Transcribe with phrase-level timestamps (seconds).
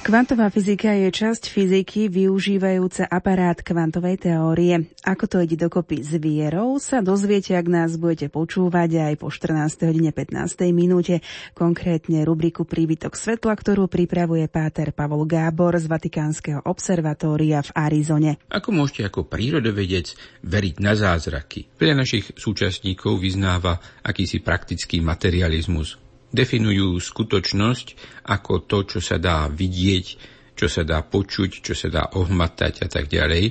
[0.00, 4.88] Kvantová fyzika je časť fyziky využívajúca aparát kvantovej teórie.
[5.04, 9.92] Ako to ide dokopy s vierou, sa dozviete, ak nás budete počúvať aj po 14.
[9.92, 10.72] hodine 15.
[10.72, 11.20] minúte,
[11.52, 18.32] konkrétne rubriku Príbytok svetla, ktorú pripravuje páter Pavol Gábor z Vatikánskeho observatória v Arizone.
[18.48, 21.76] Ako môžete ako prírodovedec veriť na zázraky?
[21.76, 27.86] Veľa našich súčasníkov vyznáva akýsi praktický materializmus, definujú skutočnosť
[28.26, 30.06] ako to, čo sa dá vidieť,
[30.54, 33.44] čo sa dá počuť, čo sa dá ohmatať a tak ďalej.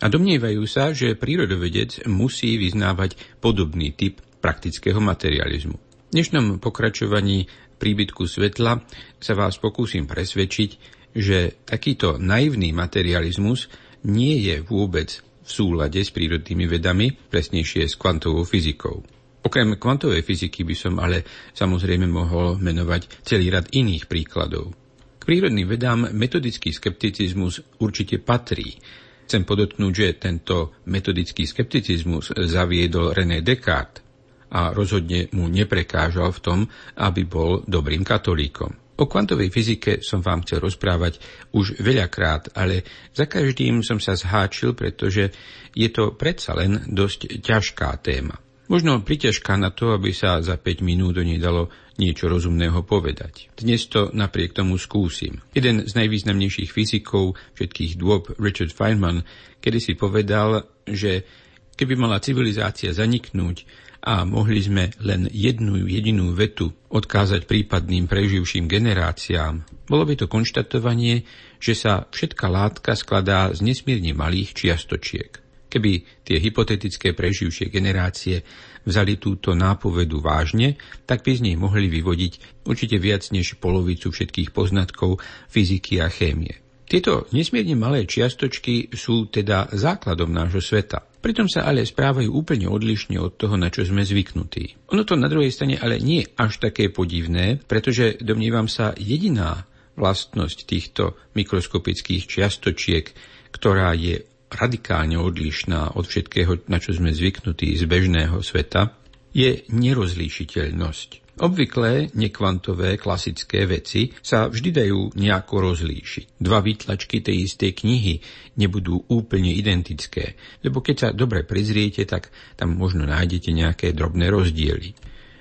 [0.00, 5.76] A domnievajú sa, že prírodovedec musí vyznávať podobný typ praktického materializmu.
[5.76, 8.80] V dnešnom pokračovaní príbytku svetla
[9.20, 10.70] sa vás pokúsim presvedčiť,
[11.16, 13.68] že takýto naivný materializmus
[14.08, 19.19] nie je vôbec v súlade s prírodnými vedami, presnejšie s kvantovou fyzikou.
[19.40, 21.24] Okrem kvantovej fyziky by som ale
[21.56, 24.76] samozrejme mohol menovať celý rad iných príkladov.
[25.20, 28.76] K prírodným vedám metodický skepticizmus určite patrí.
[29.24, 34.04] Chcem podotknúť, že tento metodický skepticizmus zaviedol René Descartes
[34.50, 36.58] a rozhodne mu neprekážal v tom,
[36.98, 38.98] aby bol dobrým katolíkom.
[39.00, 41.22] O kvantovej fyzike som vám chcel rozprávať
[41.56, 42.84] už veľakrát, ale
[43.16, 45.32] za každým som sa zháčil, pretože
[45.72, 48.49] je to predsa len dosť ťažká téma.
[48.70, 53.50] Možno priťažká na to, aby sa za 5 minút o nej dalo niečo rozumného povedať.
[53.58, 55.42] Dnes to napriek tomu skúsim.
[55.50, 59.26] Jeden z najvýznamnejších fyzikov všetkých dôb, Richard Feynman,
[59.58, 61.26] kedy si povedal, že
[61.74, 63.66] keby mala civilizácia zaniknúť
[64.06, 71.26] a mohli sme len jednu jedinú vetu odkázať prípadným preživším generáciám, bolo by to konštatovanie,
[71.58, 75.39] že sa všetká látka skladá z nesmierne malých čiastočiek.
[75.70, 78.42] Keby tie hypotetické preživšie generácie
[78.82, 80.74] vzali túto nápovedu vážne,
[81.06, 86.58] tak by z nej mohli vyvodiť určite viac než polovicu všetkých poznatkov fyziky a chémie.
[86.90, 91.06] Tieto nesmierne malé čiastočky sú teda základom nášho sveta.
[91.22, 94.90] Pritom sa ale správajú úplne odlišne od toho, na čo sme zvyknutí.
[94.90, 100.58] Ono to na druhej strane ale nie až také podivné, pretože domnívam sa jediná vlastnosť
[100.66, 103.06] týchto mikroskopických čiastočiek,
[103.54, 108.98] ktorá je radikálne odlišná od všetkého, na čo sme zvyknutí z bežného sveta,
[109.30, 111.30] je nerozlíšiteľnosť.
[111.40, 116.36] Obvyklé nekvantové klasické veci sa vždy dajú nejako rozlíšiť.
[116.36, 118.20] Dva výtlačky tej istej knihy
[118.60, 122.28] nebudú úplne identické, lebo keď sa dobre prizriete, tak
[122.60, 124.92] tam možno nájdete nejaké drobné rozdiely.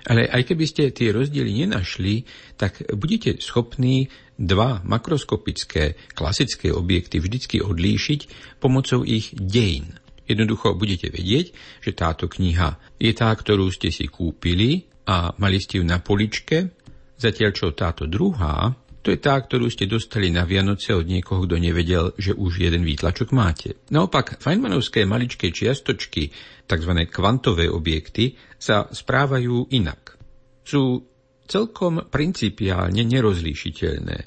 [0.07, 2.23] Ale aj keby ste tie rozdiely nenašli,
[2.55, 4.07] tak budete schopní
[4.39, 8.19] dva makroskopické klasické objekty vždycky odlíšiť
[8.63, 9.99] pomocou ich dejín.
[10.23, 11.51] Jednoducho budete vedieť,
[11.83, 16.71] že táto kniha je tá, ktorú ste si kúpili a mali ste ju na poličke,
[17.19, 21.55] zatiaľ čo táto druhá, to je tá, ktorú ste dostali na Vianoce od niekoho, kto
[21.57, 23.79] nevedel, že už jeden výtlačok máte.
[23.89, 26.29] Naopak, Feynmanovské maličké čiastočky,
[26.67, 26.93] tzv.
[27.07, 30.19] kvantové objekty, sa správajú inak.
[30.61, 31.08] Sú
[31.49, 34.17] celkom principiálne nerozlíšiteľné.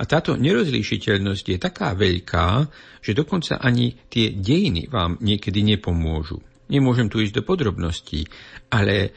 [0.00, 2.64] A táto nerozlíšiteľnosť je taká veľká,
[3.04, 6.40] že dokonca ani tie dejiny vám niekedy nepomôžu.
[6.72, 8.24] Nemôžem tu ísť do podrobností,
[8.72, 9.12] ale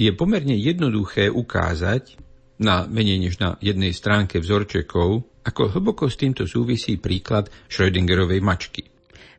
[0.00, 2.16] je pomerne jednoduché ukázať
[2.64, 8.91] na menej než na jednej stránke vzorčekov, ako hlboko s týmto súvisí príklad Schrödingerovej mačky.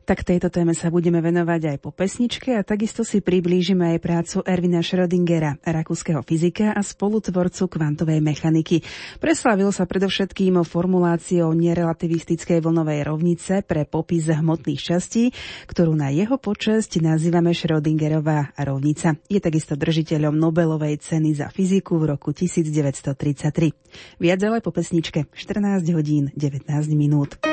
[0.03, 4.37] Tak tejto téme sa budeme venovať aj po pesničke a takisto si priblížime aj prácu
[4.43, 8.83] Ervina Schrödingera, rakúskeho fyzika a spolutvorcu kvantovej mechaniky.
[9.23, 15.31] Preslavil sa predovšetkým formuláciou nerelativistickej vlnovej rovnice pre popis hmotných častí,
[15.71, 19.15] ktorú na jeho počesť nazývame Schrödingerová rovnica.
[19.31, 24.19] Je takisto držiteľom Nobelovej ceny za fyziku v roku 1933.
[24.19, 27.52] Viac ale po pesničke 14 hodín 19 minút.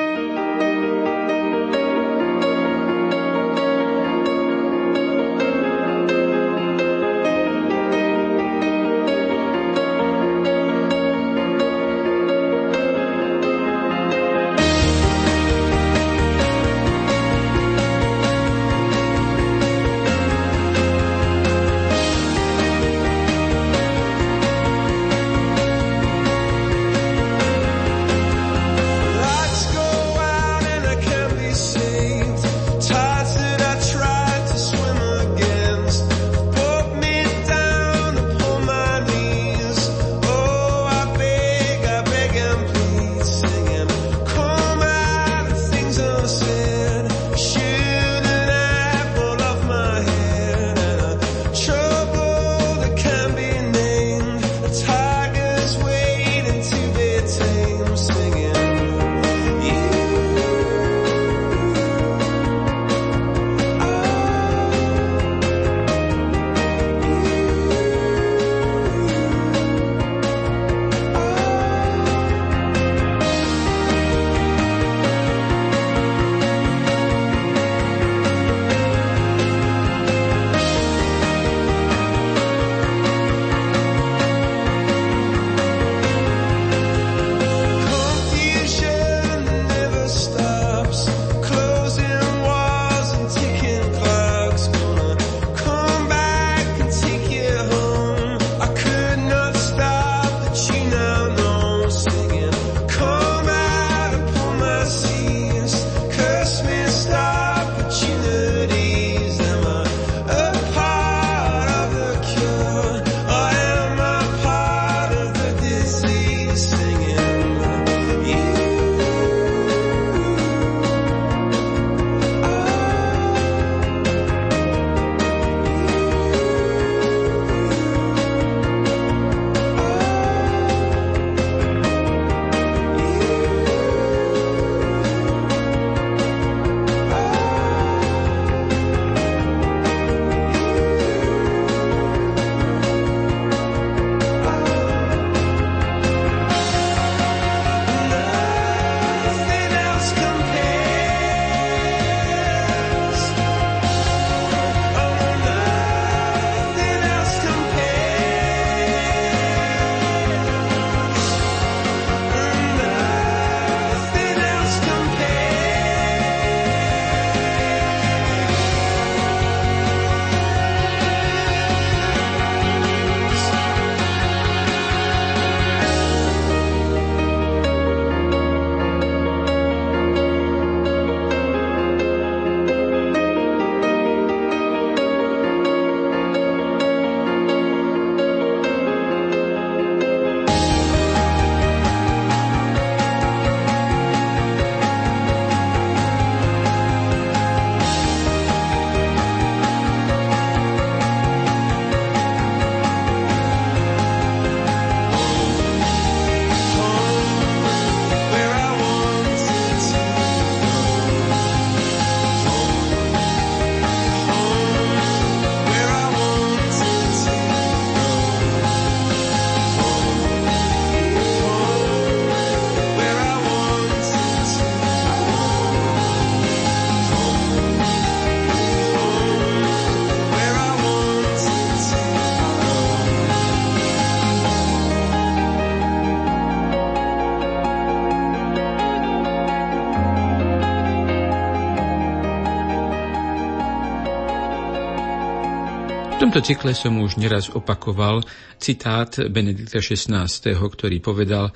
[246.31, 248.23] Tomto cykle som už neraz opakoval
[248.55, 251.51] citát Benedikta XVI, ktorý povedal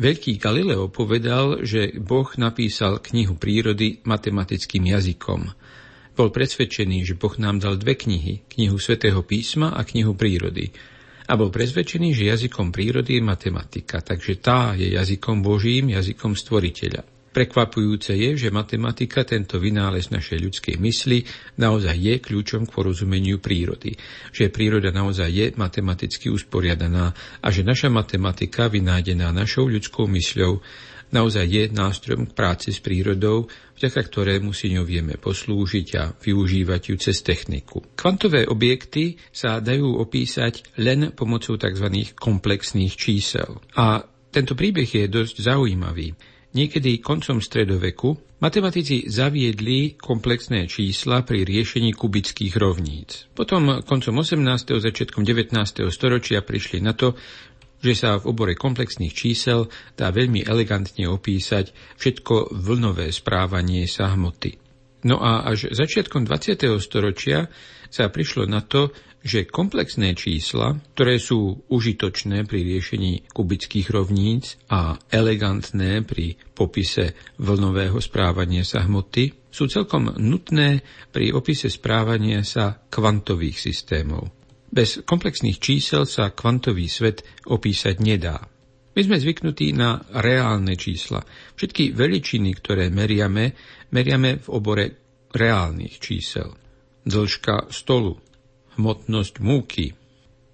[0.00, 5.52] Veľký Galileo povedal, že Boh napísal knihu prírody matematickým jazykom.
[6.16, 10.72] Bol presvedčený, že Boh nám dal dve knihy, knihu svätého písma a knihu prírody.
[11.28, 17.13] A bol presvedčený, že jazykom prírody je matematika, takže tá je jazykom Božím, jazykom stvoriteľa.
[17.34, 21.26] Prekvapujúce je, že matematika, tento vynález našej ľudskej mysli,
[21.58, 23.98] naozaj je kľúčom k porozumeniu prírody.
[24.30, 27.10] Že príroda naozaj je matematicky usporiadaná
[27.42, 30.62] a že naša matematika, vynájdená našou ľudskou mysľou,
[31.10, 36.82] naozaj je nástrojom k práci s prírodou, vďaka ktorému si ňou vieme poslúžiť a využívať
[36.90, 37.82] ju cez techniku.
[37.98, 42.14] Kvantové objekty sa dajú opísať len pomocou tzv.
[42.14, 43.58] komplexných čísel.
[43.74, 46.33] A tento príbeh je dosť zaujímavý.
[46.54, 53.26] Niekedy koncom stredoveku matematici zaviedli komplexné čísla pri riešení kubických rovníc.
[53.34, 54.38] Potom koncom 18.
[54.78, 55.50] začiatkom 19.
[55.90, 57.18] storočia prišli na to,
[57.82, 59.66] že sa v obore komplexných čísel
[59.98, 64.56] dá veľmi elegantne opísať všetko vlnové správanie sa hmoty.
[65.04, 66.70] No a až začiatkom 20.
[66.80, 67.52] storočia
[67.92, 68.94] sa prišlo na to,
[69.24, 77.96] že komplexné čísla, ktoré sú užitočné pri riešení kubických rovníc a elegantné pri popise vlnového
[78.04, 84.28] správania sa hmoty, sú celkom nutné pri opise správania sa kvantových systémov.
[84.68, 88.44] Bez komplexných čísel sa kvantový svet opísať nedá.
[88.94, 91.24] My sme zvyknutí na reálne čísla.
[91.56, 93.56] Všetky veličiny, ktoré meriame,
[93.90, 94.86] meriame v obore
[95.34, 96.54] reálnych čísel.
[97.06, 98.18] Dĺžka stolu,
[98.76, 99.94] hmotnosť múky.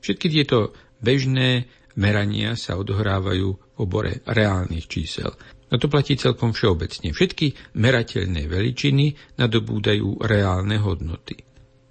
[0.01, 5.33] Všetky tieto bežné merania sa odohrávajú v obore reálnych čísel.
[5.71, 7.15] No to platí celkom všeobecne.
[7.15, 11.39] Všetky merateľné veličiny nadobúdajú reálne hodnoty.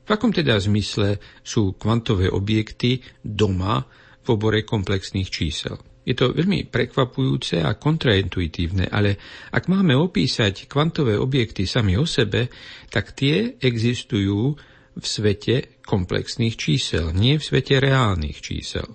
[0.03, 3.85] V akom teda zmysle sú kvantové objekty doma
[4.25, 5.77] v obore komplexných čísel?
[6.01, 9.21] Je to veľmi prekvapujúce a kontraintuitívne, ale
[9.53, 12.49] ak máme opísať kvantové objekty sami o sebe,
[12.89, 14.57] tak tie existujú
[14.99, 15.55] v svete
[15.87, 18.85] komplexných čísel, nie v svete reálnych čísel.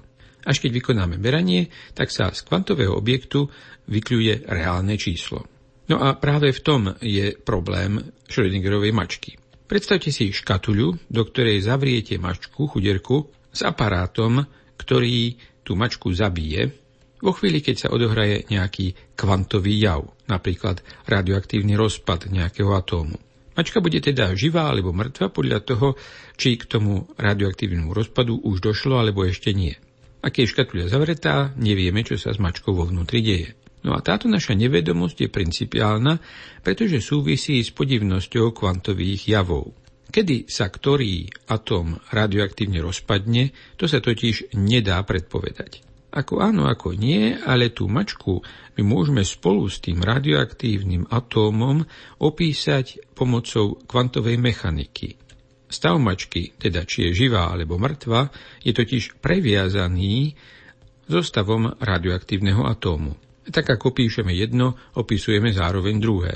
[0.45, 3.49] Až keď vykonáme meranie, tak sa z kvantového objektu
[3.89, 5.49] vykľuje reálne číslo.
[5.89, 9.37] No a práve v tom je problém Schrödingerovej mačky.
[9.65, 14.45] Predstavte si škatuľu, do ktorej zavriete mačku, chuderku, s aparátom,
[14.77, 16.85] ktorý tú mačku zabije,
[17.25, 23.17] vo chvíli, keď sa odohraje nejaký kvantový jav, napríklad radioaktívny rozpad nejakého atómu.
[23.55, 25.89] Mačka bude teda živá alebo mŕtva podľa toho,
[26.35, 29.75] či k tomu radioaktívnemu rozpadu už došlo alebo ešte nie.
[30.25, 33.55] Ak je škatuľa zavretá, nevieme, čo sa s mačkou vo vnútri deje.
[33.85, 36.17] No a táto naša nevedomosť je principiálna,
[36.65, 39.77] pretože súvisí s podivnosťou kvantových javov.
[40.09, 45.94] Kedy sa ktorý atóm radioaktívne rozpadne, to sa totiž nedá predpovedať.
[46.15, 48.39] Ako áno, ako nie, ale tú mačku
[48.79, 51.83] my môžeme spolu s tým radioaktívnym atómom
[52.23, 55.19] opísať pomocou kvantovej mechaniky.
[55.67, 58.31] Stav mačky, teda či je živá alebo mŕtva,
[58.63, 60.39] je totiž previazaný
[61.11, 63.19] so stavom radioaktívneho atómu.
[63.51, 66.35] Tak ako píšeme jedno, opisujeme zároveň druhé.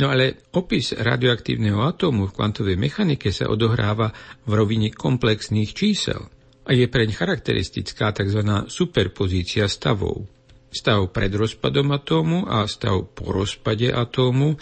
[0.00, 4.08] No ale opis radioaktívneho atómu v kvantovej mechanike sa odohráva
[4.48, 6.24] v rovine komplexných čísel–
[6.62, 8.40] a je preň charakteristická tzv.
[8.70, 10.26] superpozícia stavov.
[10.72, 14.56] Stav pred rozpadom atómu a stav po rozpade atómu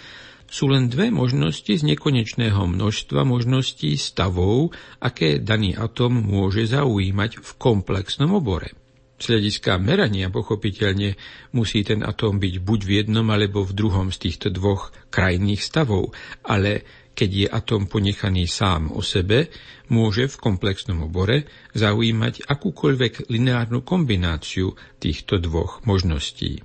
[0.50, 7.50] sú len dve možnosti z nekonečného množstva možností stavov, aké daný atóm môže zaujímať v
[7.54, 8.74] komplexnom obore.
[9.20, 11.14] Z hľadiska merania pochopiteľne
[11.54, 16.16] musí ten atóm byť buď v jednom alebo v druhom z týchto dvoch krajných stavov,
[16.42, 16.82] ale
[17.20, 19.52] keď je atom ponechaný sám o sebe,
[19.92, 21.44] môže v komplexnom obore
[21.76, 26.64] zaujímať akúkoľvek lineárnu kombináciu týchto dvoch možností.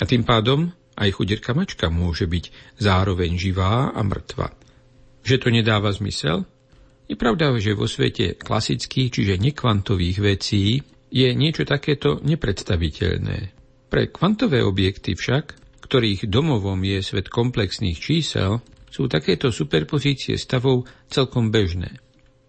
[0.00, 2.48] A tým pádom aj chudierka mačka môže byť
[2.80, 4.56] zároveň živá a mŕtva.
[5.28, 6.48] Že to nedáva zmysel?
[7.04, 10.80] Je pravda, že vo svete klasických, čiže nekvantových vecí
[11.12, 13.52] je niečo takéto nepredstaviteľné.
[13.92, 15.52] Pre kvantové objekty však,
[15.84, 21.96] ktorých domovom je svet komplexných čísel, sú takéto superpozície stavov celkom bežné.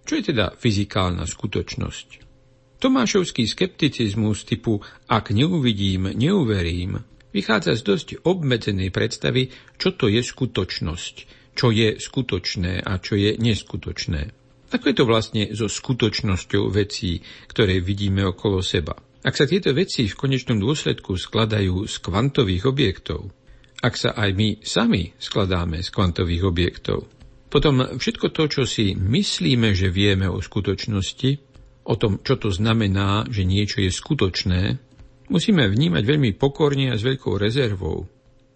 [0.04, 2.08] Čo je teda fyzikálna skutočnosť?
[2.84, 7.00] Tomášovský skepticizmus typu ak neuvidím, neuverím,
[7.32, 9.48] vychádza z dosť obmedzenej predstavy,
[9.80, 11.16] čo to je skutočnosť,
[11.56, 14.36] čo je skutočné a čo je neskutočné.
[14.76, 19.00] Ako je to vlastne so skutočnosťou vecí, ktoré vidíme okolo seba?
[19.24, 23.32] Ak sa tieto veci v konečnom dôsledku skladajú z kvantových objektov,
[23.84, 27.12] ak sa aj my sami skladáme z kvantových objektov.
[27.52, 31.32] Potom všetko to, čo si myslíme, že vieme o skutočnosti,
[31.86, 34.62] o tom, čo to znamená, že niečo je skutočné,
[35.28, 38.08] musíme vnímať veľmi pokorne a s veľkou rezervou.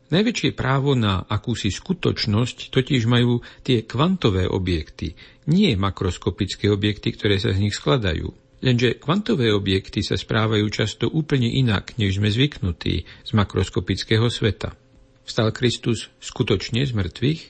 [0.08, 5.12] Najväčšie právo na akúsi skutočnosť totiž majú tie kvantové objekty,
[5.52, 8.32] nie makroskopické objekty, ktoré sa z nich skladajú.
[8.64, 14.87] Lenže kvantové objekty sa správajú často úplne inak, než sme zvyknutí z makroskopického sveta.
[15.28, 17.42] Vstal Kristus skutočne z mŕtvych?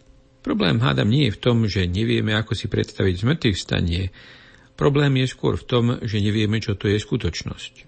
[0.41, 4.09] Problém hádam nie je v tom, že nevieme, ako si predstaviť zmrtvých stanie.
[4.73, 7.85] Problém je skôr v tom, že nevieme, čo to je skutočnosť.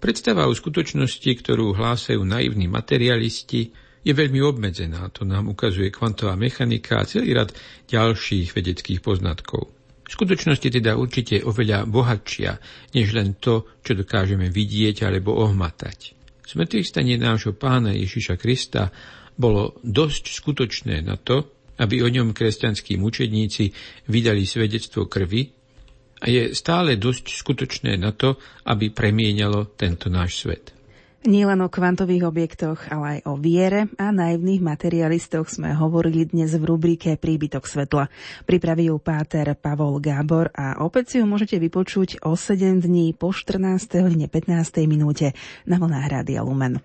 [0.00, 3.68] Predstava o skutočnosti, ktorú hlásajú naivní materialisti,
[4.00, 5.04] je veľmi obmedzená.
[5.12, 7.52] To nám ukazuje kvantová mechanika a celý rad
[7.84, 9.68] ďalších vedeckých poznatkov.
[10.08, 12.56] V skutočnosti teda určite oveľa bohatšia,
[12.96, 16.16] než len to, čo dokážeme vidieť alebo ohmatať.
[16.48, 18.88] Smrtvých stanie nášho pána Ježiša Krista
[19.38, 23.70] bolo dosť skutočné na to, aby o ňom kresťanskí mučedníci
[24.10, 25.54] vydali svedectvo krvi
[26.18, 28.34] a je stále dosť skutočné na to,
[28.66, 30.74] aby premienialo tento náš svet.
[31.26, 36.54] Nie len o kvantových objektoch, ale aj o viere a naivných materialistoch sme hovorili dnes
[36.54, 38.06] v rubrike Príbytok svetla.
[38.46, 43.34] Pripraví ju páter Pavol Gábor a opäť si ju môžete vypočuť o 7 dní po
[43.34, 43.98] 14.
[43.98, 44.86] hodine 15.
[44.86, 45.34] minúte
[45.66, 46.78] na vlnách Rádia Lumen.